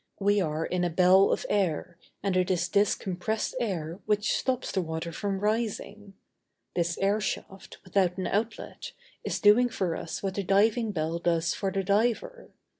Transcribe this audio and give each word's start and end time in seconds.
We 0.19 0.41
are 0.41 0.65
in 0.65 0.83
a 0.83 0.89
bell 0.89 1.31
of 1.31 1.45
air, 1.47 1.95
and 2.23 2.35
it 2.35 2.49
is 2.49 2.67
this 2.69 2.95
compressed 2.95 3.55
air 3.59 3.99
which 4.07 4.35
stops 4.35 4.71
the 4.71 4.81
water 4.81 5.11
from 5.11 5.39
rising. 5.39 6.15
This 6.75 6.97
airshaft, 6.97 7.77
without 7.83 8.17
an 8.17 8.25
outlet, 8.25 8.93
is 9.23 9.39
doing 9.39 9.69
for 9.69 9.95
us 9.95 10.23
what 10.23 10.33
the 10.33 10.43
diving 10.43 10.91
bell 10.91 11.19
does 11.19 11.53
for 11.53 11.71
the 11.71 11.83
diver. 11.83 12.49